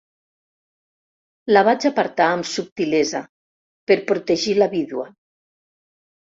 [1.53, 3.21] La vaig apartar amb subtilesa,
[3.93, 5.07] per protegir la vídua.